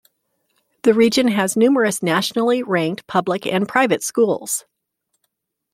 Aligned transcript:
The 0.81 0.95
region 0.95 1.27
has 1.27 1.55
numerous 1.55 2.01
nationally 2.01 2.63
ranked 2.63 3.05
public 3.05 3.45
and 3.45 3.67
private 3.67 4.01
schools. 4.01 4.65